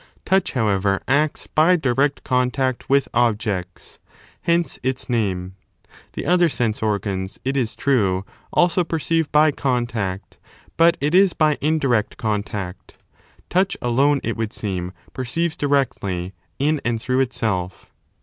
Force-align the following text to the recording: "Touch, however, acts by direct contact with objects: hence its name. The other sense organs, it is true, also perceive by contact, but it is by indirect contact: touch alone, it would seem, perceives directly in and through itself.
"Touch, 0.25 0.53
however, 0.53 1.03
acts 1.07 1.45
by 1.45 1.75
direct 1.75 2.23
contact 2.23 2.89
with 2.89 3.07
objects: 3.13 3.99
hence 4.41 4.79
its 4.81 5.11
name. 5.11 5.53
The 6.13 6.25
other 6.25 6.49
sense 6.49 6.81
organs, 6.81 7.37
it 7.45 7.55
is 7.55 7.75
true, 7.75 8.25
also 8.51 8.83
perceive 8.83 9.31
by 9.31 9.51
contact, 9.51 10.39
but 10.75 10.97
it 11.01 11.13
is 11.13 11.33
by 11.33 11.55
indirect 11.61 12.17
contact: 12.17 12.95
touch 13.47 13.77
alone, 13.79 14.19
it 14.23 14.35
would 14.35 14.53
seem, 14.53 14.91
perceives 15.13 15.55
directly 15.55 16.33
in 16.57 16.81
and 16.83 16.99
through 16.99 17.19
itself. 17.19 17.91